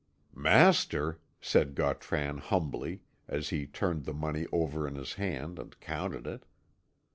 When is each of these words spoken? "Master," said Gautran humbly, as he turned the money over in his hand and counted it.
"Master," 0.33 1.19
said 1.39 1.75
Gautran 1.75 2.39
humbly, 2.39 3.01
as 3.27 3.49
he 3.49 3.67
turned 3.67 4.05
the 4.05 4.15
money 4.15 4.47
over 4.51 4.87
in 4.87 4.95
his 4.95 5.13
hand 5.13 5.59
and 5.59 5.79
counted 5.79 6.25
it. 6.25 6.43